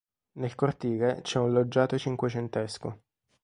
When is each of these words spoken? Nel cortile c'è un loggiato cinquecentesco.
Nel 0.39 0.55
cortile 0.55 1.19
c'è 1.21 1.37
un 1.37 1.51
loggiato 1.51 1.95
cinquecentesco. 1.95 3.01